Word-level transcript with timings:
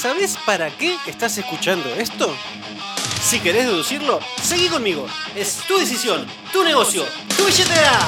¿Sabes 0.00 0.38
para 0.46 0.70
qué 0.70 0.96
estás 1.06 1.36
escuchando 1.36 1.86
esto? 1.90 2.34
Si 3.22 3.38
querés 3.38 3.66
deducirlo, 3.66 4.18
seguí 4.42 4.70
conmigo. 4.70 5.06
Es 5.36 5.58
tu 5.68 5.76
decisión, 5.76 6.26
tu 6.54 6.64
negocio, 6.64 7.04
tu 7.36 7.44
billetera. 7.44 7.98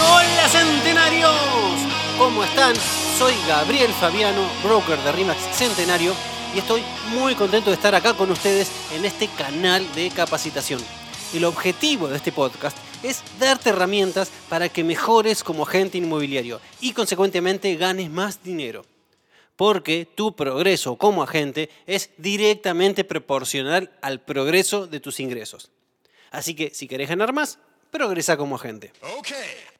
¡Hola 0.00 0.48
centenarios! 0.48 1.30
¿Cómo 2.18 2.42
están? 2.42 2.74
Soy 3.16 3.34
Gabriel 3.46 3.92
Fabiano, 4.00 4.42
broker 4.64 4.98
de 4.98 5.12
RIMAX 5.12 5.56
Centenario 5.56 6.12
y 6.56 6.60
estoy 6.60 6.82
muy 7.10 7.34
contento 7.34 7.68
de 7.68 7.76
estar 7.76 7.94
acá 7.94 8.14
con 8.14 8.30
ustedes 8.30 8.70
en 8.94 9.04
este 9.04 9.28
canal 9.28 9.86
de 9.94 10.08
capacitación. 10.08 10.80
El 11.34 11.44
objetivo 11.44 12.08
de 12.08 12.16
este 12.16 12.32
podcast 12.32 12.78
es 13.02 13.22
darte 13.38 13.68
herramientas 13.68 14.30
para 14.48 14.70
que 14.70 14.82
mejores 14.82 15.44
como 15.44 15.64
agente 15.64 15.98
inmobiliario 15.98 16.62
y 16.80 16.94
consecuentemente 16.94 17.76
ganes 17.76 18.08
más 18.08 18.42
dinero. 18.42 18.86
Porque 19.54 20.08
tu 20.14 20.34
progreso 20.34 20.96
como 20.96 21.22
agente 21.22 21.68
es 21.86 22.08
directamente 22.16 23.04
proporcional 23.04 23.90
al 24.00 24.22
progreso 24.22 24.86
de 24.86 25.00
tus 25.00 25.20
ingresos. 25.20 25.70
Así 26.30 26.54
que 26.54 26.70
si 26.72 26.88
querés 26.88 27.10
ganar 27.10 27.34
más, 27.34 27.58
progresa 27.96 28.36
como 28.36 28.56
agente. 28.56 28.92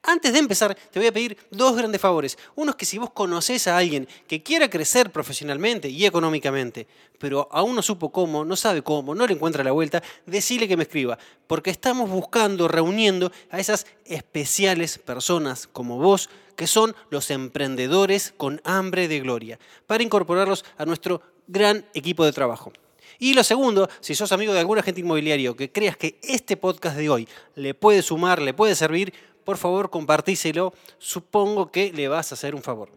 Antes 0.01 0.33
de 0.33 0.39
empezar, 0.39 0.73
te 0.73 0.99
voy 0.99 1.07
a 1.07 1.11
pedir 1.11 1.37
dos 1.51 1.75
grandes 1.75 2.01
favores. 2.01 2.35
Uno 2.55 2.71
es 2.71 2.75
que 2.75 2.85
si 2.85 2.97
vos 2.97 3.11
conoces 3.11 3.67
a 3.67 3.77
alguien 3.77 4.07
que 4.27 4.41
quiera 4.41 4.69
crecer 4.69 5.11
profesionalmente 5.11 5.87
y 5.89 6.03
económicamente, 6.03 6.87
pero 7.19 7.47
aún 7.51 7.75
no 7.75 7.83
supo 7.83 8.11
cómo, 8.11 8.43
no 8.43 8.55
sabe 8.55 8.81
cómo, 8.81 9.13
no 9.13 9.27
le 9.27 9.33
encuentra 9.33 9.63
la 9.63 9.71
vuelta, 9.71 10.01
decile 10.25 10.67
que 10.67 10.77
me 10.77 10.83
escriba, 10.83 11.19
porque 11.45 11.69
estamos 11.69 12.09
buscando, 12.09 12.67
reuniendo 12.67 13.31
a 13.51 13.59
esas 13.59 13.85
especiales 14.05 14.97
personas 14.97 15.67
como 15.67 15.97
vos, 15.97 16.29
que 16.55 16.65
son 16.65 16.95
los 17.11 17.29
emprendedores 17.29 18.33
con 18.35 18.61
hambre 18.63 19.07
de 19.07 19.19
gloria, 19.19 19.59
para 19.85 20.01
incorporarlos 20.01 20.65
a 20.77 20.85
nuestro 20.85 21.21
gran 21.47 21.85
equipo 21.93 22.25
de 22.25 22.33
trabajo. 22.33 22.73
Y 23.19 23.33
lo 23.33 23.43
segundo, 23.43 23.89
si 23.99 24.15
sos 24.15 24.31
amigo 24.31 24.53
de 24.53 24.59
algún 24.59 24.77
agente 24.77 25.01
inmobiliario 25.01 25.55
que 25.55 25.71
creas 25.71 25.97
que 25.97 26.19
este 26.21 26.57
podcast 26.57 26.97
de 26.97 27.09
hoy 27.09 27.27
le 27.55 27.73
puede 27.73 28.01
sumar, 28.01 28.41
le 28.41 28.53
puede 28.53 28.75
servir, 28.75 29.13
por 29.43 29.57
favor 29.57 29.89
compartíselo. 29.89 30.73
Supongo 30.99 31.71
que 31.71 31.91
le 31.91 32.07
vas 32.07 32.31
a 32.31 32.35
hacer 32.35 32.53
un 32.53 32.61
favor. 32.61 32.89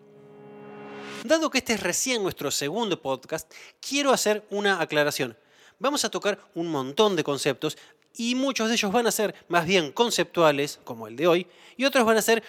Dado 1.25 1.51
que 1.51 1.59
este 1.59 1.75
es 1.75 1.83
recién 1.83 2.23
nuestro 2.23 2.51
segundo 2.51 3.01
podcast, 3.01 3.51
quiero 3.81 4.11
hacer 4.11 4.45
una 4.51 4.81
aclaración. 4.81 5.37
Vamos 5.79 6.05
a 6.05 6.11
tocar 6.11 6.39
un 6.55 6.69
montón 6.69 7.17
de 7.17 7.25
conceptos 7.25 7.79
y 8.15 8.35
muchos 8.35 8.69
de 8.69 8.75
ellos 8.75 8.93
van 8.93 9.07
a 9.07 9.13
ser 9.13 9.35
más 9.49 9.67
bien 9.67 9.93
conceptuales, 9.93 10.81
como 10.85 11.07
el 11.07 11.17
de 11.17 11.27
hoy, 11.27 11.47
y 11.77 11.85
otros 11.85 12.05
van 12.05 12.17
a 12.17 12.23
ser 12.23 12.43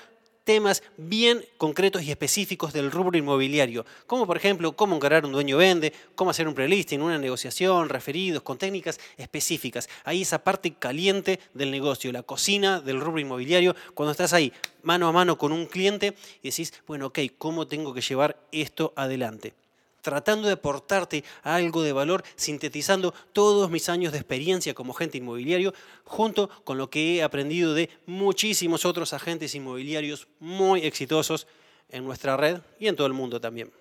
temas 0.44 0.84
bien 0.98 1.46
concretos 1.58 2.04
y 2.04 2.12
específicos 2.12 2.74
del 2.74 2.92
rubro 2.92 3.18
inmobiliario, 3.18 3.86
como 4.08 4.26
por 4.26 4.38
ejemplo 4.38 4.74
cómo 4.74 4.96
encarar 4.96 5.26
un 5.26 5.32
dueño 5.32 5.58
vende, 5.58 5.94
cómo 6.16 6.32
hacer 6.32 6.48
un 6.48 6.56
prelisting, 6.56 7.02
una 7.02 7.18
negociación, 7.18 7.90
referidos, 7.90 8.44
con 8.44 8.58
técnicas 8.58 9.00
específicas. 9.18 9.90
Ahí 10.04 10.22
esa 10.24 10.44
parte 10.44 10.74
caliente 10.74 11.40
del 11.54 11.72
negocio, 11.72 12.12
la 12.12 12.24
cocina 12.24 12.82
del 12.82 13.00
rubro 13.00 13.20
inmobiliario, 13.20 13.76
cuando 13.94 14.12
estás 14.12 14.34
ahí 14.34 14.52
mano 14.84 15.08
a 15.08 15.12
mano 15.12 15.38
con 15.38 15.52
un 15.52 15.66
cliente 15.66 16.16
y 16.42 16.50
decís, 16.50 16.74
bueno, 16.88 17.08
ok, 17.08 17.20
¿cómo 17.38 17.68
tengo 17.68 17.94
que 17.94 18.02
llevar 18.02 18.38
esto 18.52 18.94
adelante? 18.96 19.54
Tratando 20.02 20.48
de 20.48 20.54
aportarte 20.54 21.24
algo 21.44 21.84
de 21.84 21.94
valor, 21.94 22.24
sintetizando 22.36 23.14
todos 23.34 23.70
mis 23.70 23.90
años 23.90 24.12
de 24.12 24.20
experiencia 24.20 24.74
como 24.74 24.94
agente 24.94 25.18
inmobiliario, 25.18 25.74
junto 26.04 26.50
con 26.64 26.78
lo 26.78 26.90
que 26.90 27.16
he 27.16 27.24
aprendido 27.24 27.74
de 27.74 27.90
muchísimos 28.06 28.86
otros 28.86 29.14
agentes 29.14 29.56
inmobiliarios 29.56 30.28
muy 30.40 30.82
exitosos 30.82 31.48
en 31.90 32.06
nuestra 32.06 32.38
red 32.38 32.62
y 32.80 32.88
en 32.88 32.96
todo 32.96 33.08
el 33.08 33.14
mundo 33.14 33.40
también. 33.40 33.72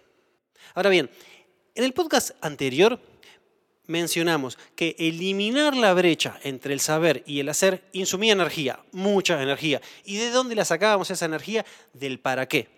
Ahora 0.74 0.90
bien, 0.90 1.10
en 1.74 1.84
el 1.84 1.92
podcast 1.92 2.32
anterior 2.40 3.00
mencionamos 3.86 4.56
que 4.76 4.94
eliminar 4.98 5.76
la 5.76 5.92
brecha 5.94 6.38
entre 6.44 6.72
el 6.72 6.80
saber 6.80 7.24
y 7.26 7.40
el 7.40 7.48
hacer 7.48 7.82
insumía 7.92 8.32
energía, 8.32 8.78
mucha 8.92 9.42
energía. 9.42 9.80
¿Y 10.04 10.16
de 10.16 10.30
dónde 10.30 10.54
la 10.54 10.64
sacábamos 10.64 11.10
esa 11.10 11.26
energía? 11.26 11.66
Del 11.92 12.20
para 12.20 12.46
qué. 12.46 12.68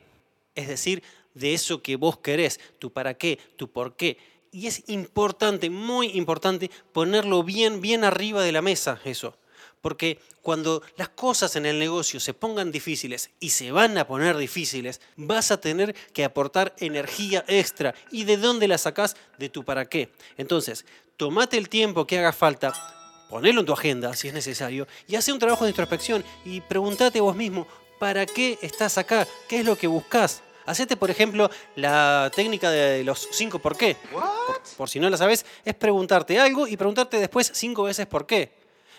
Es 0.55 0.69
decir, 0.69 1.03
de 1.35 1.55
eso 1.55 1.83
que 1.83 1.97
vos 1.97 2.19
querés, 2.19 2.61
tu 2.79 2.93
para 2.93 3.15
qué, 3.15 3.39
tu 3.57 3.71
por 3.71 3.97
qué. 3.97 4.19
Y 4.51 4.67
es 4.67 4.85
importante, 4.89 5.71
muy 5.71 6.09
importante, 6.09 6.71
ponerlo 6.93 7.43
bien, 7.43 7.81
bien 7.81 8.05
arriba 8.05 8.43
de 8.43 8.53
la 8.53 8.63
mesa 8.63 9.01
eso. 9.05 9.37
Porque 9.81 10.19
cuando 10.43 10.83
las 10.97 11.09
cosas 11.09 11.57
en 11.57 11.67
el 11.67 11.79
negocio 11.79 12.21
se 12.21 12.35
pongan 12.35 12.71
difíciles 12.71 13.31
y 13.41 13.51
se 13.51 13.73
van 13.73 13.99
a 13.99 14.07
poner 14.07 14.37
difíciles, 14.37 15.01
vas 15.17 15.51
a 15.51 15.61
tener 15.61 15.95
que 16.13 16.25
aportar 16.25 16.75
energía 16.79 17.45
extra. 17.49 17.95
¿Y 18.11 18.25
de 18.25 18.37
dónde 18.37 18.69
la 18.69 18.79
sacás? 18.79 19.17
De 19.39 19.49
tu 19.49 19.65
para 19.65 19.87
qué. 19.87 20.11
Entonces, 20.37 20.85
tomate 21.17 21.57
el 21.57 21.69
tiempo 21.69 22.07
que 22.07 22.19
haga 22.19 22.33
falta, 22.33 22.73
ponelo 23.29 23.61
en 23.61 23.67
tu 23.67 23.73
agenda 23.73 24.15
si 24.15 24.29
es 24.29 24.35
necesario, 24.35 24.87
y 25.09 25.17
hace 25.17 25.33
un 25.33 25.39
trabajo 25.41 25.65
de 25.65 25.71
introspección 25.71 26.25
y 26.45 26.61
pregúntate 26.61 27.21
vos 27.21 27.35
mismo, 27.35 27.67
¿para 27.99 28.25
qué 28.27 28.59
estás 28.63 28.99
acá? 28.99 29.27
¿Qué 29.49 29.61
es 29.61 29.65
lo 29.65 29.77
que 29.77 29.89
buscas? 29.89 30.43
Hacete, 30.67 30.97
por 30.97 31.11
ejemplo, 31.11 31.51
la 31.77 32.31
técnica 32.35 32.71
de 32.71 33.05
los 33.05 33.29
cinco 33.33 33.59
por 33.59 33.77
qué. 33.77 33.97
Por, 34.77 34.89
si 34.89 35.01
no 35.01 35.11
la 35.11 35.17
sabes, 35.17 35.45
es 35.65 35.75
preguntarte 35.75 36.39
algo 36.39 36.67
y 36.67 36.77
preguntarte 36.77 37.19
después 37.19 37.51
cinco 37.55 37.85
veces 37.85 38.07
por 38.07 38.27
qué. 38.27 38.53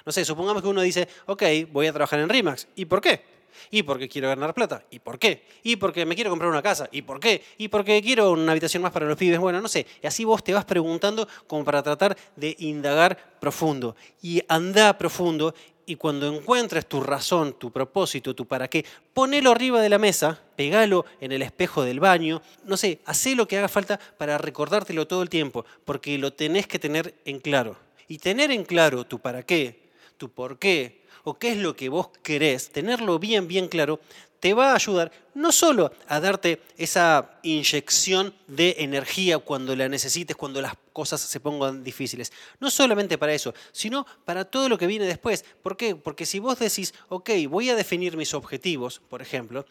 No 0.05 0.11
sé, 0.11 0.25
supongamos 0.25 0.61
que 0.61 0.67
uno 0.67 0.81
dice, 0.81 1.07
ok, 1.25 1.43
voy 1.71 1.87
a 1.87 1.93
trabajar 1.93 2.19
en 2.19 2.29
RIMAX. 2.29 2.67
¿Y 2.75 2.85
por 2.85 2.99
qué? 2.99 3.33
¿Y 3.71 3.83
porque 3.83 4.09
quiero 4.09 4.27
ganar 4.27 4.53
plata? 4.53 4.83
¿Y 4.89 4.99
por 4.99 5.19
qué? 5.19 5.45
¿Y 5.63 5.75
porque 5.75 6.05
me 6.05 6.15
quiero 6.15 6.29
comprar 6.29 6.49
una 6.49 6.61
casa? 6.61 6.89
¿Y 6.91 7.03
por 7.03 7.19
qué? 7.19 7.43
¿Y 7.57 7.67
porque 7.67 8.01
quiero 8.01 8.31
una 8.31 8.51
habitación 8.51 8.83
más 8.83 8.91
para 8.91 9.05
los 9.05 9.17
pibes? 9.17 9.39
Bueno, 9.39 9.61
no 9.61 9.67
sé. 9.67 9.85
Y 10.01 10.07
así 10.07 10.25
vos 10.25 10.43
te 10.43 10.53
vas 10.53 10.65
preguntando 10.65 11.27
como 11.47 11.63
para 11.63 11.81
tratar 11.81 12.17
de 12.35 12.55
indagar 12.59 13.35
profundo. 13.39 13.95
Y 14.21 14.41
anda 14.47 14.97
profundo 14.97 15.53
y 15.85 15.95
cuando 15.95 16.33
encuentres 16.33 16.87
tu 16.87 17.01
razón, 17.01 17.53
tu 17.53 17.71
propósito, 17.71 18.33
tu 18.33 18.45
para 18.45 18.67
qué, 18.67 18.85
ponelo 19.13 19.51
arriba 19.51 19.81
de 19.81 19.89
la 19.89 19.97
mesa, 19.97 20.41
pegalo 20.55 21.05
en 21.19 21.31
el 21.31 21.41
espejo 21.41 21.83
del 21.83 21.99
baño, 21.99 22.41
no 22.63 22.77
sé, 22.77 22.99
hacé 23.05 23.35
lo 23.35 23.47
que 23.47 23.57
haga 23.57 23.67
falta 23.67 23.99
para 24.17 24.37
recordártelo 24.37 25.07
todo 25.07 25.21
el 25.21 25.29
tiempo, 25.29 25.65
porque 25.85 26.17
lo 26.17 26.33
tenés 26.33 26.67
que 26.67 26.79
tener 26.79 27.13
en 27.25 27.39
claro. 27.39 27.77
Y 28.07 28.17
tener 28.17 28.51
en 28.51 28.63
claro 28.63 29.05
tu 29.05 29.19
para 29.19 29.43
qué, 29.43 29.89
tu 30.17 30.29
por 30.29 30.59
qué, 30.59 31.02
o 31.23 31.37
qué 31.37 31.51
es 31.51 31.57
lo 31.57 31.75
que 31.75 31.89
vos 31.89 32.09
querés, 32.21 32.69
tenerlo 32.69 33.19
bien, 33.19 33.47
bien 33.47 33.67
claro, 33.67 33.99
te 34.43 34.53
va 34.53 34.71
a 34.71 34.75
ayudar 34.75 35.09
no 35.35 35.53
solo 35.53 35.93
a 36.09 36.19
darte 36.19 36.61
esa 36.77 37.39
inyección 37.43 38.33
de 38.47 38.75
energía 38.79 39.39
cuando 39.39 39.73
la 39.73 39.87
necesites, 39.87 40.35
cuando 40.35 40.61
las 40.61 40.73
cosas 40.91 41.21
se 41.21 41.39
pongan 41.39 41.81
difíciles, 41.81 42.33
no 42.59 42.69
solamente 42.69 43.17
para 43.17 43.33
eso, 43.33 43.53
sino 43.71 44.05
para 44.25 44.43
todo 44.43 44.67
lo 44.67 44.77
que 44.77 44.85
viene 44.85 45.05
después. 45.05 45.45
¿Por 45.61 45.77
qué? 45.77 45.95
Porque 45.95 46.25
si 46.25 46.39
vos 46.39 46.59
decís, 46.59 46.93
ok, 47.07 47.29
voy 47.47 47.69
a 47.69 47.75
definir 47.75 48.17
mis 48.17 48.33
objetivos, 48.33 49.01
por 49.09 49.21
ejemplo, 49.21 49.65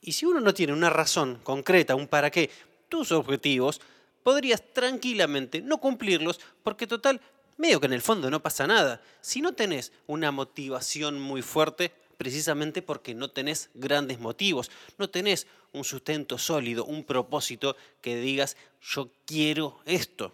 y 0.00 0.12
si 0.12 0.24
uno 0.24 0.40
no 0.40 0.54
tiene 0.54 0.72
una 0.72 0.88
razón 0.88 1.38
concreta, 1.42 1.94
un 1.94 2.08
para 2.08 2.30
qué, 2.30 2.48
tus 2.88 3.12
objetivos, 3.12 3.82
podrías 4.22 4.62
tranquilamente 4.72 5.60
no 5.60 5.78
cumplirlos 5.78 6.40
porque 6.62 6.86
total 6.86 7.20
medio 7.56 7.80
que 7.80 7.86
en 7.86 7.92
el 7.92 8.02
fondo 8.02 8.30
no 8.30 8.42
pasa 8.42 8.66
nada. 8.66 9.00
Si 9.20 9.40
no 9.40 9.52
tenés 9.52 9.92
una 10.06 10.30
motivación 10.30 11.20
muy 11.20 11.42
fuerte, 11.42 11.92
precisamente 12.16 12.82
porque 12.82 13.14
no 13.14 13.30
tenés 13.30 13.70
grandes 13.74 14.20
motivos, 14.20 14.70
no 14.98 15.10
tenés 15.10 15.46
un 15.72 15.84
sustento 15.84 16.38
sólido, 16.38 16.84
un 16.84 17.04
propósito 17.04 17.76
que 18.00 18.16
digas, 18.16 18.56
yo 18.80 19.10
quiero 19.26 19.80
esto. 19.84 20.32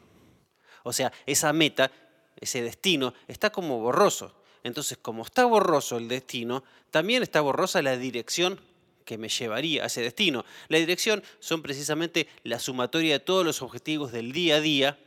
O 0.82 0.92
sea, 0.92 1.12
esa 1.26 1.52
meta, 1.52 1.90
ese 2.38 2.62
destino, 2.62 3.14
está 3.28 3.50
como 3.50 3.80
borroso. 3.80 4.34
Entonces, 4.62 4.98
como 5.00 5.22
está 5.22 5.44
borroso 5.44 5.96
el 5.96 6.08
destino, 6.08 6.62
también 6.90 7.22
está 7.22 7.40
borrosa 7.40 7.82
la 7.82 7.96
dirección 7.96 8.60
que 9.04 9.18
me 9.18 9.28
llevaría 9.28 9.82
a 9.82 9.86
ese 9.86 10.02
destino. 10.02 10.44
La 10.68 10.78
dirección 10.78 11.22
son 11.40 11.62
precisamente 11.62 12.28
la 12.44 12.58
sumatoria 12.58 13.14
de 13.14 13.20
todos 13.20 13.44
los 13.44 13.62
objetivos 13.62 14.12
del 14.12 14.32
día 14.32 14.56
a 14.56 14.60
día 14.60 14.98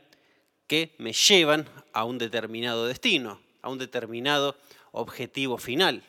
que 0.66 0.94
me 0.98 1.12
llevan 1.12 1.68
a 1.92 2.04
un 2.04 2.18
determinado 2.18 2.86
destino, 2.86 3.40
a 3.62 3.68
un 3.68 3.78
determinado 3.78 4.56
objetivo 4.92 5.58
final. 5.58 6.02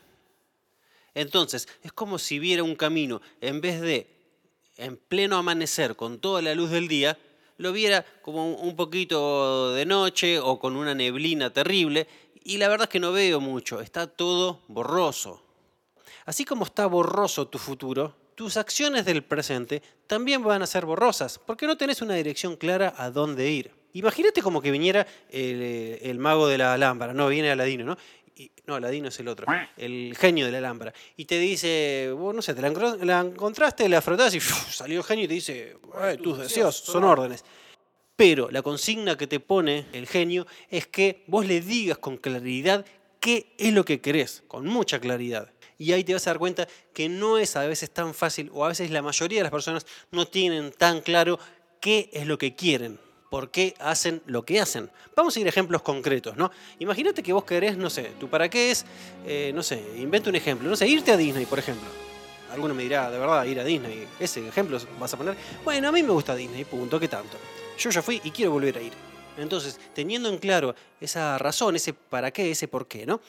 Entonces, 1.13 1.67
es 1.81 1.91
como 1.93 2.19
si 2.19 2.39
viera 2.39 2.63
un 2.63 2.75
camino, 2.75 3.21
en 3.41 3.61
vez 3.61 3.81
de 3.81 4.15
en 4.77 4.97
pleno 4.97 5.37
amanecer 5.37 5.95
con 5.95 6.19
toda 6.19 6.41
la 6.41 6.53
luz 6.53 6.69
del 6.69 6.87
día, 6.87 7.17
lo 7.57 7.71
viera 7.71 8.05
como 8.21 8.53
un 8.55 8.75
poquito 8.75 9.73
de 9.73 9.85
noche 9.85 10.39
o 10.39 10.59
con 10.59 10.75
una 10.75 10.93
neblina 10.93 11.51
terrible, 11.51 12.07
y 12.43 12.57
la 12.57 12.67
verdad 12.67 12.87
es 12.87 12.91
que 12.91 12.99
no 12.99 13.11
veo 13.11 13.39
mucho, 13.39 13.79
está 13.79 14.07
todo 14.07 14.61
borroso. 14.67 15.41
Así 16.25 16.43
como 16.43 16.65
está 16.65 16.85
borroso 16.85 17.47
tu 17.47 17.57
futuro, 17.57 18.15
tus 18.35 18.57
acciones 18.57 19.05
del 19.05 19.23
presente 19.23 19.81
también 20.07 20.43
van 20.43 20.61
a 20.61 20.67
ser 20.67 20.85
borrosas, 20.85 21.39
porque 21.39 21.65
no 21.65 21.77
tenés 21.77 22.01
una 22.01 22.15
dirección 22.15 22.57
clara 22.57 22.93
a 22.97 23.09
dónde 23.09 23.49
ir. 23.49 23.71
Imagínate 23.95 24.41
como 24.41 24.61
que 24.61 24.71
viniera 24.71 25.05
el, 25.29 25.99
el 26.01 26.19
mago 26.19 26.47
de 26.47 26.57
la 26.57 26.77
lámpara, 26.77 27.13
no, 27.13 27.27
viene 27.27 27.49
Aladino, 27.51 27.83
¿no? 27.85 27.97
y- 28.37 28.51
no, 28.67 28.75
Aladino 28.75 29.07
es 29.07 29.19
el 29.19 29.27
otro, 29.27 29.45
el 29.77 30.15
genio 30.17 30.45
de 30.45 30.51
la 30.51 30.61
lámpara. 30.61 30.93
Y 31.17 31.25
te 31.25 31.39
dice, 31.39 32.11
vos 32.15 32.35
no 32.35 32.41
sé, 32.41 32.53
te 32.53 32.61
la, 32.61 33.19
encontraste, 33.21 33.87
la 33.89 34.01
frotás 34.01 34.33
y 34.35 34.39
¡fiu! 34.39 34.55
salió 34.71 34.99
el 34.99 35.03
genio 35.05 35.25
y 35.25 35.27
te 35.27 35.33
dice, 35.35 35.77
"Eh, 36.03 36.17
tus 36.21 36.37
deseos 36.39 36.75
son 36.75 37.03
órdenes. 37.05 37.43
Pero 38.15 38.49
la 38.49 38.61
consigna 38.61 39.17
que 39.17 39.27
te 39.27 39.39
pone 39.39 39.85
el 39.93 40.07
genio 40.07 40.47
es 40.69 40.87
que 40.87 41.23
vos 41.27 41.45
le 41.45 41.59
digas 41.61 41.97
con 41.97 42.17
claridad 42.17 42.85
qué 43.19 43.53
es 43.57 43.73
lo 43.73 43.83
que 43.83 43.99
querés, 44.01 44.43
con 44.47 44.65
mucha 44.65 44.99
claridad. 44.99 45.51
Y 45.77 45.91
ahí 45.91 46.03
te 46.05 46.13
vas 46.13 46.25
a 46.27 46.29
dar 46.29 46.39
cuenta 46.39 46.67
que 46.93 47.09
no 47.09 47.37
es 47.37 47.55
a 47.57 47.65
veces 47.67 47.89
tan 47.91 48.13
fácil, 48.13 48.49
o 48.53 48.63
a 48.63 48.69
veces 48.69 48.89
la 48.91 49.01
mayoría 49.01 49.39
de 49.39 49.43
las 49.43 49.51
personas 49.51 49.85
no 50.11 50.25
tienen 50.27 50.71
tan 50.71 51.01
claro 51.01 51.37
qué 51.81 52.09
es 52.13 52.25
lo 52.25 52.37
que 52.37 52.55
quieren, 52.55 52.97
por 53.35 53.51
qué 53.51 53.75
hacen 53.79 54.21
lo 54.27 54.45
que 54.45 54.61
hacen. 54.61 54.89
Vamos 55.13 55.35
a 55.35 55.39
ir 55.41 55.45
a 55.45 55.49
ejemplos 55.49 55.81
concretos, 55.81 56.37
¿no? 56.37 56.51
Imagínate 56.79 57.21
que 57.21 57.33
vos 57.33 57.43
querés, 57.43 57.75
no 57.75 57.89
sé, 57.89 58.13
tu 58.17 58.29
para 58.29 58.47
qué 58.47 58.71
es, 58.71 58.85
eh, 59.25 59.51
no 59.53 59.61
sé, 59.61 59.83
inventa 59.97 60.29
un 60.29 60.37
ejemplo, 60.37 60.69
no 60.69 60.75
sé, 60.77 60.87
irte 60.87 61.11
a 61.11 61.17
Disney, 61.17 61.45
por 61.45 61.59
ejemplo. 61.59 61.85
Alguno 62.53 62.73
me 62.73 62.83
dirá, 62.83 63.11
de 63.11 63.19
verdad, 63.19 63.43
ir 63.43 63.59
a 63.59 63.65
Disney, 63.65 64.07
ese 64.21 64.47
ejemplo 64.47 64.79
vas 64.97 65.13
a 65.13 65.17
poner. 65.17 65.35
Bueno, 65.65 65.89
a 65.89 65.91
mí 65.91 66.01
me 66.01 66.13
gusta 66.13 66.33
Disney, 66.33 66.63
punto, 66.63 66.97
¿qué 66.97 67.09
tanto? 67.09 67.35
Yo 67.77 67.89
ya 67.89 68.01
fui 68.01 68.21
y 68.23 68.31
quiero 68.31 68.51
volver 68.51 68.77
a 68.77 68.81
ir. 68.81 68.93
Entonces, 69.37 69.81
teniendo 69.93 70.29
en 70.29 70.37
claro 70.37 70.73
esa 71.01 71.37
razón, 71.37 71.75
ese 71.75 71.91
para 71.91 72.31
qué, 72.31 72.51
ese 72.51 72.69
por 72.69 72.87
qué, 72.87 73.05
¿no? 73.05 73.19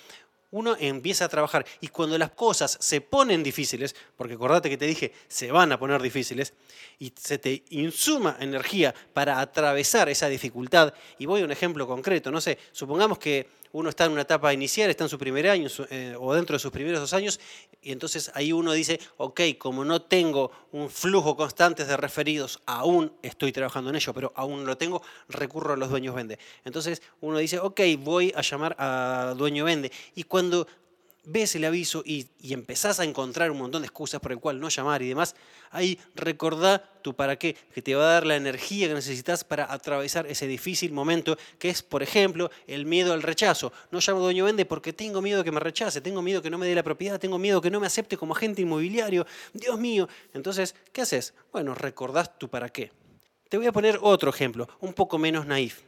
Uno 0.56 0.74
empieza 0.80 1.26
a 1.26 1.28
trabajar. 1.28 1.66
Y 1.82 1.88
cuando 1.88 2.16
las 2.16 2.30
cosas 2.30 2.78
se 2.80 3.02
ponen 3.02 3.42
difíciles, 3.42 3.94
porque 4.16 4.34
acordate 4.34 4.70
que 4.70 4.78
te 4.78 4.86
dije, 4.86 5.12
se 5.28 5.52
van 5.52 5.70
a 5.70 5.78
poner 5.78 6.00
difíciles, 6.00 6.54
y 6.98 7.12
se 7.14 7.36
te 7.36 7.62
insuma 7.68 8.38
energía 8.40 8.94
para 9.12 9.38
atravesar 9.38 10.08
esa 10.08 10.28
dificultad, 10.28 10.94
y 11.18 11.26
voy 11.26 11.42
a 11.42 11.44
un 11.44 11.52
ejemplo 11.52 11.86
concreto, 11.86 12.30
no 12.30 12.40
sé, 12.40 12.56
supongamos 12.72 13.18
que 13.18 13.46
uno 13.72 13.88
está 13.88 14.04
en 14.04 14.12
una 14.12 14.22
etapa 14.22 14.52
inicial, 14.52 14.90
está 14.90 15.04
en 15.04 15.10
su 15.10 15.18
primer 15.18 15.48
año 15.48 15.68
eh, 15.90 16.14
o 16.18 16.34
dentro 16.34 16.54
de 16.54 16.60
sus 16.60 16.70
primeros 16.70 17.00
dos 17.00 17.12
años, 17.12 17.40
y 17.82 17.92
entonces 17.92 18.30
ahí 18.34 18.52
uno 18.52 18.72
dice, 18.72 18.98
ok, 19.16 19.40
como 19.58 19.84
no 19.84 20.02
tengo 20.02 20.50
un 20.72 20.90
flujo 20.90 21.36
constante 21.36 21.84
de 21.84 21.96
referidos, 21.96 22.60
aún 22.66 23.12
estoy 23.22 23.52
trabajando 23.52 23.90
en 23.90 23.96
ello, 23.96 24.12
pero 24.12 24.32
aún 24.34 24.60
no 24.60 24.66
lo 24.66 24.76
tengo, 24.76 25.02
recurro 25.28 25.74
a 25.74 25.76
los 25.76 25.90
dueños 25.90 26.14
vende. 26.14 26.38
Entonces 26.64 27.02
uno 27.20 27.38
dice, 27.38 27.58
ok, 27.58 27.80
voy 27.98 28.32
a 28.34 28.42
llamar 28.42 28.74
a 28.78 29.34
dueño 29.36 29.64
vende. 29.64 29.92
Y 30.14 30.24
cuando 30.24 30.66
ves 31.26 31.56
el 31.56 31.64
aviso 31.64 32.02
y, 32.06 32.28
empezás 32.42 33.00
a 33.00 33.04
encontrar 33.04 33.50
un 33.50 33.58
montón 33.58 33.82
de 33.82 33.86
excusas 33.86 34.20
por 34.20 34.32
el 34.32 34.38
cual 34.38 34.60
no 34.60 34.68
llamar 34.68 35.02
y 35.02 35.08
demás, 35.08 35.34
ahí 35.70 35.98
recordá 36.14 36.78
tu 37.02 37.14
para 37.14 37.36
qué, 37.36 37.56
que 37.74 37.82
te 37.82 37.94
va 37.94 38.04
a 38.04 38.12
dar 38.14 38.26
la 38.26 38.36
energía 38.36 38.88
que 38.88 38.94
necesitas 38.94 39.44
para 39.44 39.70
atravesar 39.70 40.26
ese 40.26 40.46
difícil 40.46 40.92
momento, 40.92 41.36
que 41.58 41.68
es, 41.68 41.82
por 41.82 42.02
ejemplo, 42.02 42.50
el 42.66 42.86
miedo 42.86 43.12
al 43.12 43.22
rechazo. 43.22 43.72
No 43.90 43.98
llamo 43.98 44.20
dueño 44.20 44.44
vende 44.44 44.64
porque 44.64 44.92
tengo 44.92 45.20
miedo 45.20 45.44
que 45.44 45.52
me 45.52 45.60
rechace, 45.60 46.00
tengo 46.00 46.22
miedo 46.22 46.40
que 46.40 46.50
no 46.50 46.58
me 46.58 46.66
dé 46.66 46.74
la 46.74 46.84
propiedad, 46.84 47.18
tengo 47.18 47.38
miedo 47.38 47.60
que 47.60 47.70
no 47.70 47.80
me 47.80 47.86
acepte 47.86 48.16
como 48.16 48.34
agente 48.34 48.62
inmobiliario. 48.62 49.26
Dios 49.52 49.78
mío. 49.78 50.08
Entonces, 50.32 50.74
¿qué 50.92 51.02
haces? 51.02 51.34
Bueno, 51.52 51.74
recordás 51.74 52.38
tu 52.38 52.48
para 52.48 52.68
qué. 52.68 52.92
Te 53.48 53.56
voy 53.56 53.66
a 53.66 53.72
poner 53.72 53.98
otro 54.00 54.30
ejemplo, 54.30 54.68
un 54.80 54.92
poco 54.92 55.18
menos 55.18 55.46
naif. 55.46 55.82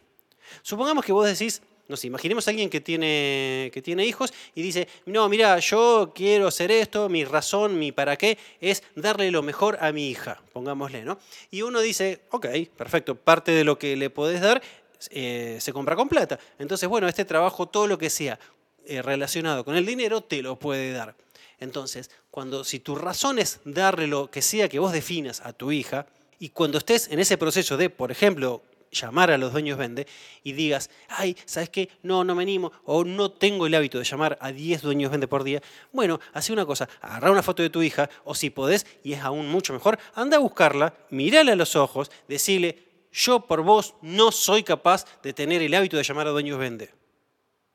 Supongamos 0.62 1.05
que 1.05 1.12
vos 1.12 1.26
decís, 1.26 1.62
no 1.88 1.96
sé, 1.96 2.06
imaginemos 2.06 2.46
a 2.46 2.50
alguien 2.50 2.69
que 2.70 2.81
tiene, 2.81 3.70
que 3.73 3.82
tiene 3.82 4.05
hijos 4.05 4.32
y 4.55 4.62
dice, 4.62 4.87
no, 5.06 5.29
mira, 5.29 5.58
yo 5.58 6.12
quiero 6.14 6.49
hacer 6.49 6.70
esto, 6.70 7.08
mi 7.08 7.25
razón, 7.25 7.79
mi 7.79 7.93
para 7.93 8.17
qué 8.17 8.38
es 8.61 8.82
darle 8.94 9.31
lo 9.31 9.43
mejor 9.43 9.79
a 9.81 9.90
mi 9.90 10.11
hija, 10.11 10.40
pongámosle, 10.52 11.05
¿no? 11.05 11.19
Y 11.50 11.62
uno 11.62 11.81
dice, 11.81 12.20
ok, 12.31 12.46
perfecto, 12.76 13.14
parte 13.14 13.52
de 13.52 13.64
lo 13.64 13.79
que 13.79 13.96
le 13.96 14.11
podés 14.11 14.40
dar 14.40 14.62
eh, 15.11 15.58
se 15.61 15.73
compra 15.73 15.96
con 15.96 16.08
plata. 16.08 16.38
Entonces, 16.58 16.88
bueno, 16.88 17.08
este 17.08 17.25
trabajo, 17.25 17.67
todo 17.67 17.87
lo 17.87 17.99
que 17.99 18.11
sea 18.11 18.38
eh, 18.85 19.00
relacionado 19.00 19.64
con 19.64 19.76
el 19.76 19.87
dinero, 19.87 20.20
te 20.20 20.43
lo 20.43 20.58
puede 20.58 20.93
dar. 20.93 21.14
Entonces, 21.61 22.11
cuando 22.31 22.64
si 22.64 22.81
tu 22.81 22.96
razón 22.96 23.38
es 23.38 23.61
darle 23.64 24.06
lo 24.06 24.31
que 24.31 24.43
sea 24.43 24.69
que 24.69 24.79
vos 24.79 24.93
definas 24.93 25.40
a 25.40 25.52
tu 25.52 25.73
hija, 25.73 26.06
y 26.38 26.50
cuando 26.50 26.79
estés 26.79 27.08
en 27.08 27.19
ese 27.19 27.37
proceso 27.37 27.76
de, 27.76 27.90
por 27.90 28.12
ejemplo, 28.12 28.62
llamar 28.90 29.31
a 29.31 29.38
los 29.38 29.52
dueños 29.52 29.79
vende 29.79 30.06
y 30.43 30.52
digas, 30.52 30.90
ay, 31.08 31.37
¿sabes 31.44 31.70
qué? 31.70 31.88
No, 32.02 32.25
no 32.25 32.35
me 32.35 32.43
animo, 32.43 32.73
o 32.85 33.05
no 33.05 33.31
tengo 33.31 33.67
el 33.67 33.75
hábito 33.75 33.99
de 33.99 34.05
llamar 34.05 34.38
a 34.40 34.52
10 34.52 34.82
dueños 34.82 35.11
vende 35.11 35.29
por 35.29 35.44
día, 35.44 35.62
bueno, 35.93 36.20
hace 36.32 36.52
una 36.52 36.67
cosa, 36.67 36.88
agarra 37.00 37.31
una 37.31 37.43
foto 37.43 37.62
de 37.62 37.70
tu 37.70 37.82
hija, 37.82 38.08
o 38.25 38.35
si 38.35 38.50
podés, 38.50 38.87
y 39.02 39.12
es 39.12 39.20
aún 39.20 39.49
mucho 39.49 39.73
mejor, 39.73 39.99
anda 40.14 40.37
a 40.37 40.40
buscarla, 40.40 40.94
mirale 41.11 41.52
a 41.52 41.56
los 41.56 41.76
ojos, 41.76 42.11
decirle, 42.29 42.88
yo 43.12 43.40
por 43.40 43.62
vos 43.62 43.94
no 44.02 44.32
soy 44.32 44.62
capaz 44.62 45.05
de 45.23 45.32
tener 45.32 45.62
el 45.62 45.75
hábito 45.75 45.96
de 45.96 46.02
llamar 46.02 46.26
a 46.26 46.31
dueños 46.31 46.58
vende. 46.58 46.90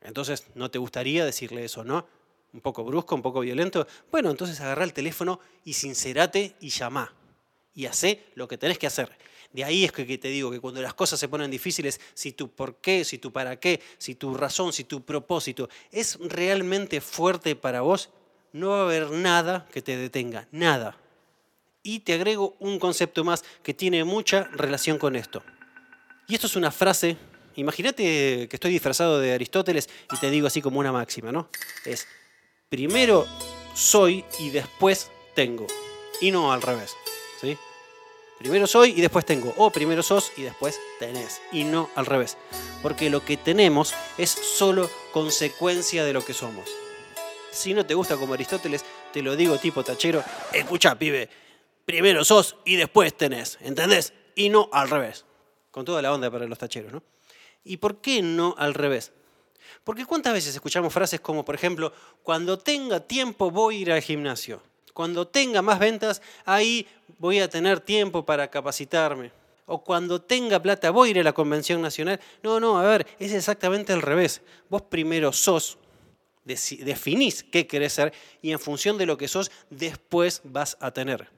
Entonces, 0.01 0.47
¿no 0.55 0.69
te 0.69 0.77
gustaría 0.77 1.25
decirle 1.25 1.63
eso, 1.63 1.83
no? 1.83 2.05
Un 2.53 2.61
poco 2.61 2.83
brusco, 2.83 3.15
un 3.15 3.21
poco 3.21 3.39
violento. 3.39 3.87
Bueno, 4.11 4.29
entonces 4.29 4.59
agarra 4.61 4.83
el 4.83 4.93
teléfono 4.93 5.39
y 5.63 5.73
sincerate 5.73 6.55
y 6.59 6.69
llama. 6.69 7.11
Y 7.75 7.85
hacé 7.85 8.23
lo 8.35 8.47
que 8.47 8.57
tenés 8.57 8.77
que 8.77 8.87
hacer. 8.87 9.11
De 9.53 9.63
ahí 9.63 9.85
es 9.85 9.91
que 9.91 10.17
te 10.17 10.27
digo 10.29 10.49
que 10.49 10.59
cuando 10.59 10.81
las 10.81 10.95
cosas 10.95 11.19
se 11.19 11.27
ponen 11.27 11.51
difíciles, 11.51 12.01
si 12.15 12.31
tu 12.31 12.49
por 12.49 12.77
qué, 12.77 13.05
si 13.05 13.19
tu 13.19 13.31
para 13.31 13.59
qué, 13.59 13.79
si 13.99 14.15
tu 14.15 14.33
razón, 14.35 14.73
si 14.73 14.83
tu 14.83 15.03
propósito 15.03 15.69
es 15.91 16.17
realmente 16.19 17.01
fuerte 17.01 17.55
para 17.55 17.81
vos, 17.81 18.09
no 18.51 18.69
va 18.69 18.79
a 18.79 18.83
haber 18.83 19.11
nada 19.11 19.67
que 19.71 19.83
te 19.83 19.95
detenga, 19.95 20.47
nada. 20.51 20.97
Y 21.83 21.99
te 21.99 22.13
agrego 22.13 22.55
un 22.59 22.79
concepto 22.79 23.23
más 23.23 23.43
que 23.61 23.75
tiene 23.75 24.03
mucha 24.03 24.45
relación 24.53 24.97
con 24.97 25.15
esto. 25.15 25.43
Y 26.27 26.33
esto 26.33 26.47
es 26.47 26.55
una 26.55 26.71
frase, 26.71 27.17
imagínate 27.55 28.47
que 28.49 28.55
estoy 28.55 28.71
disfrazado 28.71 29.19
de 29.19 29.33
Aristóteles 29.33 29.87
y 30.11 30.17
te 30.17 30.31
digo 30.31 30.47
así 30.47 30.61
como 30.61 30.79
una 30.79 30.91
máxima, 30.91 31.31
¿no? 31.31 31.49
Es, 31.85 32.07
primero 32.69 33.27
soy 33.75 34.25
y 34.39 34.49
después 34.49 35.11
tengo. 35.35 35.67
Y 36.21 36.31
no 36.31 36.53
al 36.53 36.61
revés. 36.61 36.95
Primero 38.43 38.67
soy 38.67 38.89
y 38.89 38.99
después 38.99 39.25
tengo. 39.25 39.53
O 39.55 39.71
primero 39.71 40.03
sos 40.03 40.33
y 40.35 40.41
después 40.41 40.77
tenés. 40.99 41.41
Y 41.53 41.63
no 41.63 41.89
al 41.95 42.05
revés. 42.05 42.37
Porque 42.81 43.09
lo 43.09 43.23
que 43.23 43.37
tenemos 43.37 43.95
es 44.17 44.31
solo 44.31 44.89
consecuencia 45.13 46.03
de 46.03 46.11
lo 46.11 46.25
que 46.25 46.33
somos. 46.33 46.69
Si 47.51 47.73
no 47.73 47.85
te 47.85 47.93
gusta 47.93 48.17
como 48.17 48.33
Aristóteles, 48.33 48.83
te 49.13 49.21
lo 49.21 49.37
digo 49.37 49.57
tipo 49.59 49.81
tachero. 49.81 50.21
Escucha, 50.51 50.99
pibe. 50.99 51.29
Primero 51.85 52.25
sos 52.25 52.57
y 52.65 52.75
después 52.75 53.15
tenés. 53.15 53.59
¿Entendés? 53.61 54.11
Y 54.35 54.49
no 54.49 54.67
al 54.73 54.89
revés. 54.89 55.23
Con 55.71 55.85
toda 55.85 56.01
la 56.01 56.13
onda 56.13 56.29
para 56.29 56.45
los 56.45 56.57
tacheros, 56.57 56.91
¿no? 56.91 57.01
¿Y 57.63 57.77
por 57.77 58.01
qué 58.01 58.21
no 58.21 58.55
al 58.57 58.73
revés? 58.73 59.13
Porque 59.85 60.05
cuántas 60.05 60.33
veces 60.33 60.53
escuchamos 60.53 60.91
frases 60.91 61.21
como, 61.21 61.45
por 61.45 61.55
ejemplo, 61.55 61.93
cuando 62.23 62.59
tenga 62.59 62.99
tiempo 62.99 63.51
voy 63.51 63.77
a 63.77 63.79
ir 63.79 63.91
al 63.93 64.01
gimnasio. 64.01 64.61
Cuando 64.93 65.27
tenga 65.27 65.61
más 65.61 65.79
ventas, 65.79 66.21
ahí 66.45 66.87
voy 67.17 67.39
a 67.39 67.49
tener 67.49 67.79
tiempo 67.79 68.25
para 68.25 68.49
capacitarme. 68.49 69.31
O 69.65 69.83
cuando 69.83 70.21
tenga 70.21 70.61
plata 70.61 70.91
voy 70.91 71.09
a 71.09 71.11
ir 71.11 71.19
a 71.19 71.23
la 71.23 71.33
convención 71.33 71.81
nacional. 71.81 72.19
No, 72.41 72.59
no, 72.59 72.77
a 72.79 72.83
ver, 72.83 73.07
es 73.19 73.31
exactamente 73.33 73.93
al 73.93 74.01
revés. 74.01 74.41
Vos 74.69 74.81
primero 74.83 75.31
sos, 75.31 75.77
definís 76.43 77.43
qué 77.43 77.65
querés 77.65 77.93
ser 77.93 78.13
y 78.41 78.51
en 78.51 78.59
función 78.59 78.97
de 78.97 79.05
lo 79.05 79.17
que 79.17 79.27
sos, 79.27 79.51
después 79.69 80.41
vas 80.43 80.77
a 80.79 80.91
tener. 80.91 81.29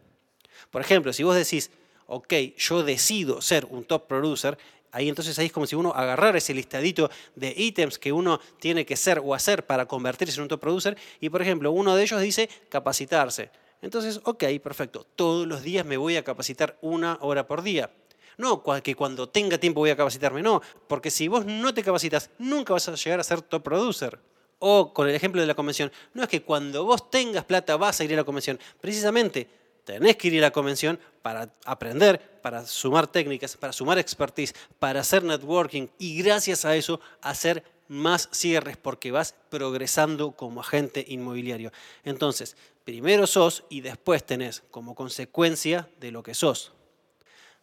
Por 0.71 0.81
ejemplo, 0.81 1.13
si 1.13 1.23
vos 1.23 1.35
decís, 1.35 1.69
ok, 2.07 2.33
yo 2.57 2.83
decido 2.83 3.41
ser 3.41 3.65
un 3.69 3.83
top 3.83 4.07
producer, 4.07 4.57
ahí 4.95 5.09
entonces 5.09 5.37
ahí 5.37 5.47
es 5.47 5.51
como 5.51 5.67
si 5.67 5.75
uno 5.75 5.91
agarrara 5.93 6.37
ese 6.37 6.53
listadito 6.53 7.11
de 7.35 7.53
ítems 7.55 7.99
que 7.99 8.13
uno 8.13 8.39
tiene 8.59 8.85
que 8.85 8.95
ser 8.95 9.21
o 9.23 9.35
hacer 9.35 9.65
para 9.65 9.85
convertirse 9.85 10.37
en 10.37 10.43
un 10.43 10.47
top 10.47 10.61
producer 10.61 10.97
y, 11.19 11.29
por 11.29 11.41
ejemplo, 11.41 11.71
uno 11.71 11.95
de 11.95 12.03
ellos 12.03 12.21
dice 12.21 12.49
capacitarse. 12.69 13.51
Entonces, 13.81 14.21
ok, 14.23 14.45
perfecto, 14.63 15.05
todos 15.15 15.45
los 15.45 15.63
días 15.63 15.85
me 15.85 15.97
voy 15.97 16.15
a 16.15 16.23
capacitar 16.23 16.77
una 16.81 17.17
hora 17.21 17.45
por 17.45 17.61
día. 17.61 17.91
No 18.37 18.63
que 18.81 18.95
cuando 18.95 19.27
tenga 19.27 19.57
tiempo 19.57 19.81
voy 19.81 19.89
a 19.89 19.97
capacitarme, 19.97 20.41
no, 20.41 20.61
porque 20.87 21.11
si 21.11 21.27
vos 21.27 21.45
no 21.45 21.73
te 21.73 21.83
capacitas, 21.83 22.29
nunca 22.37 22.71
vas 22.71 22.87
a 22.87 22.95
llegar 22.95 23.19
a 23.19 23.23
ser 23.23 23.41
top 23.41 23.63
producer. 23.63 24.19
O 24.59 24.93
con 24.93 25.09
el 25.09 25.15
ejemplo 25.15 25.41
de 25.41 25.47
la 25.47 25.55
convención, 25.55 25.91
no 26.13 26.23
es 26.23 26.29
que 26.29 26.41
cuando 26.41 26.85
vos 26.85 27.11
tengas 27.11 27.43
plata 27.43 27.75
vas 27.75 27.99
a 27.99 28.03
ir 28.05 28.13
a 28.13 28.15
la 28.15 28.23
convención, 28.23 28.57
precisamente 28.79 29.49
tenés 29.85 30.17
que 30.17 30.27
ir 30.27 30.39
a 30.39 30.47
la 30.47 30.51
convención 30.51 30.99
para 31.21 31.53
aprender, 31.63 32.19
para 32.41 32.65
sumar 32.65 33.07
técnicas, 33.07 33.55
para 33.55 33.71
sumar 33.71 33.97
expertise, 33.97 34.53
para 34.79 34.99
hacer 34.99 35.23
networking 35.23 35.87
y 35.97 36.21
gracias 36.21 36.65
a 36.65 36.75
eso 36.75 36.99
hacer 37.21 37.63
más 37.87 38.29
cierres 38.31 38.77
porque 38.77 39.11
vas 39.11 39.35
progresando 39.49 40.31
como 40.31 40.61
agente 40.61 41.05
inmobiliario. 41.07 41.71
Entonces, 42.03 42.57
primero 42.83 43.27
sos 43.27 43.63
y 43.69 43.81
después 43.81 44.25
tenés 44.25 44.63
como 44.71 44.95
consecuencia 44.95 45.87
de 45.99 46.11
lo 46.11 46.23
que 46.23 46.33
sos. 46.33 46.73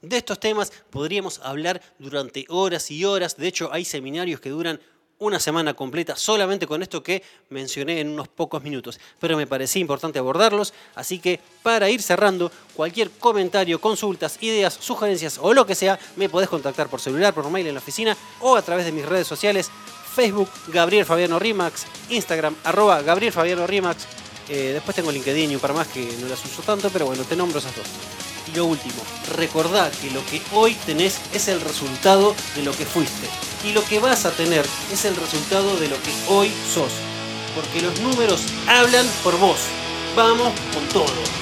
De 0.01 0.17
estos 0.17 0.41
temas 0.41 0.73
podríamos 0.91 1.39
hablar 1.45 1.81
durante 1.99 2.45
horas 2.49 2.91
y 2.91 3.05
horas. 3.05 3.37
De 3.37 3.47
hecho, 3.47 3.73
hay 3.73 3.85
seminarios 3.85 4.41
que 4.41 4.51
duran 4.51 4.81
una 5.23 5.39
semana 5.39 5.75
completa 5.75 6.17
solamente 6.17 6.67
con 6.67 6.83
esto 6.83 7.03
que 7.03 7.23
mencioné 7.49 8.01
en 8.01 8.09
unos 8.09 8.29
pocos 8.29 8.63
minutos. 8.63 8.99
Pero 9.21 9.37
me 9.37 9.47
parecía 9.47 9.81
importante 9.81 10.19
abordarlos, 10.19 10.75
así 10.95 11.19
que 11.19 11.41
para 11.63 11.89
ir 11.89 12.03
cerrando, 12.03 12.51
cualquier 12.75 13.11
comentario, 13.11 13.81
consultas, 13.81 14.39
ideas, 14.43 14.75
sugerencias 14.75 15.39
o 15.41 15.55
lo 15.55 15.65
que 15.65 15.75
sea, 15.75 15.99
me 16.17 16.29
podés 16.29 16.49
contactar 16.49 16.89
por 16.89 17.01
celular, 17.01 17.33
por 17.33 17.49
mail 17.51 17.69
en 17.69 17.75
la 17.75 17.81
oficina 17.81 18.17
o 18.41 18.57
a 18.57 18.63
través 18.63 18.85
de 18.85 18.93
mis 18.93 19.07
redes 19.07 19.27
sociales. 19.27 19.71
Facebook, 20.15 20.49
Gabriel 20.69 21.07
Fabiano 21.07 21.39
Rimax, 21.39 21.87
Instagram, 22.11 22.55
arroba 22.65 23.01
Gabriel 23.03 23.33
Fabiano 23.33 23.67
Rimax. 23.67 24.05
Eh, 24.49 24.73
después 24.75 24.95
tengo 24.95 25.11
LinkedIn 25.11 25.53
y 25.53 25.55
un 25.55 25.61
par 25.61 25.73
más 25.73 25.87
que 25.87 26.05
no 26.21 26.29
las 26.29 26.45
uso 26.45 26.63
tanto, 26.63 26.91
pero 26.91 27.07
bueno, 27.07 27.23
te 27.25 27.37
nombro 27.37 27.61
esas 27.61 27.75
dos. 27.75 27.87
Y 28.53 28.57
lo 28.57 28.67
último, 28.67 29.03
recordá 29.37 29.91
que 29.91 30.11
lo 30.11 30.25
que 30.27 30.43
hoy 30.53 30.75
tenés 30.87 31.21
es 31.33 31.49
el 31.49 31.61
resultado 31.61 32.35
de 32.55 32.63
lo 32.63 32.73
que 32.73 32.85
fuiste. 32.85 33.29
Y 33.65 33.73
lo 33.73 33.85
que 33.85 33.99
vas 33.99 34.27
a 34.27 34.33
tener 34.33 34.67
es 34.93 35.05
el 35.05 35.17
resultado 35.17 35.77
de 35.79 35.89
lo 35.89 35.97
que 36.03 36.13
hoy 36.29 36.51
sos. 36.73 36.93
Porque 37.55 37.81
los 37.81 37.99
números 38.01 38.43
hablan 38.67 39.07
por 39.23 39.39
vos. 39.39 39.61
Vamos 40.17 40.53
con 40.75 40.87
todo. 40.89 41.42